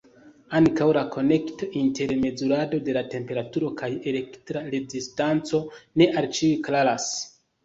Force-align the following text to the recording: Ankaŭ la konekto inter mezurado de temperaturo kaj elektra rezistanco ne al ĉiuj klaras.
Ankaŭ 0.59 0.85
la 0.97 1.01
konekto 1.15 1.67
inter 1.81 2.13
mezurado 2.21 2.79
de 2.87 3.03
temperaturo 3.11 3.69
kaj 3.83 3.91
elektra 4.13 4.65
rezistanco 4.77 5.61
ne 6.03 6.09
al 6.23 6.31
ĉiuj 6.39 6.59
klaras. 6.71 7.09